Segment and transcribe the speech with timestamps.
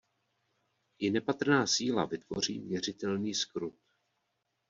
[0.99, 3.75] I nepatrná síla vytvoří měřitelný zkrut.